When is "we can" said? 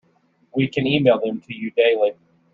0.55-0.87